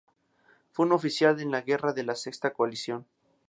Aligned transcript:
Fue 0.71 0.87
un 0.87 0.93
oficial 0.93 1.39
en 1.41 1.51
la 1.51 1.61
Guerra 1.61 1.93
de 1.93 2.01
la 2.03 2.15
Sexta 2.15 2.53
Coalición. 2.53 3.05